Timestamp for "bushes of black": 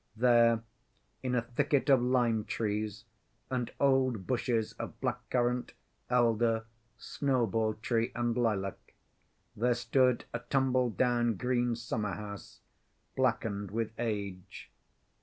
4.25-5.29